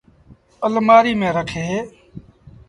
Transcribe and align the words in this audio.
اَلمآريٚ 0.65 1.17
ميݩ 1.19 1.31
رکي۔ 1.37 1.65